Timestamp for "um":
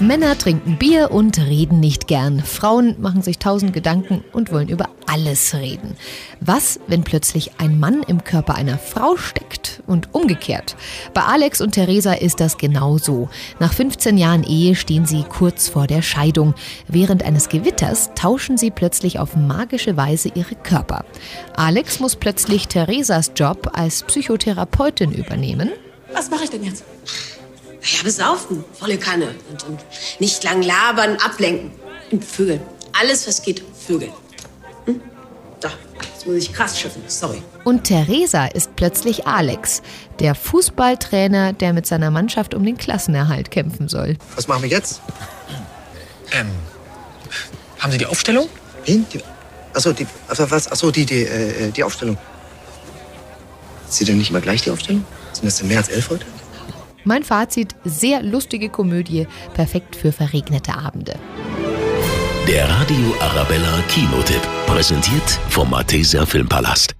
42.54-42.64